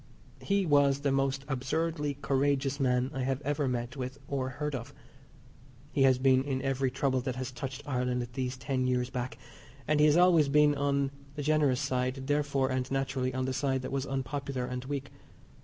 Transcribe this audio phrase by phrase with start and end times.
[0.41, 4.95] He was the most absurdly courageous man I have ever met with or heard of.
[5.91, 9.37] He has been in every trouble that has touched Ireland these ten years back,
[9.87, 13.53] and he has always been in on the generous side, therefore, and naturally, on the
[13.53, 15.11] side that was unpopular and weak.